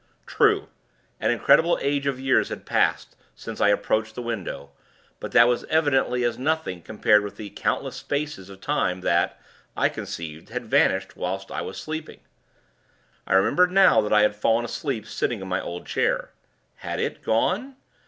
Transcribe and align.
True, 0.25 0.67
an 1.19 1.29
incredible 1.29 1.77
age 1.79 2.07
of 2.07 2.19
years 2.19 2.49
had 2.49 2.65
passed, 2.65 3.15
since 3.35 3.61
I 3.61 3.69
approached 3.69 4.15
the 4.15 4.23
window; 4.23 4.71
but 5.19 5.31
that 5.33 5.47
was 5.47 5.63
evidently 5.65 6.23
as 6.23 6.39
nothing, 6.39 6.81
compared 6.81 7.23
with 7.23 7.35
the 7.37 7.51
countless 7.51 7.97
spaces 7.97 8.49
of 8.49 8.61
time 8.61 9.01
that, 9.01 9.39
I 9.77 9.89
conceived, 9.89 10.49
had 10.49 10.65
vanished 10.65 11.15
whilst 11.15 11.51
I 11.51 11.61
was 11.61 11.77
sleeping. 11.77 12.21
I 13.27 13.33
remembered 13.35 13.71
now, 13.71 14.01
that 14.01 14.11
I 14.11 14.23
had 14.23 14.33
fallen 14.35 14.65
asleep, 14.65 15.05
sitting 15.05 15.39
in 15.39 15.47
my 15.47 15.61
old 15.61 15.85
chair. 15.85 16.31
Had 16.77 16.99
it 16.99 17.21
gone 17.21 17.75